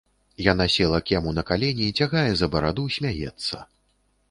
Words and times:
Яна 0.51 0.65
села 0.75 0.99
к 1.09 1.15
яму 1.17 1.33
на 1.41 1.43
калені, 1.51 1.91
цягае 1.99 2.25
за 2.41 2.51
бараду, 2.57 2.89
смяецца. 2.99 3.57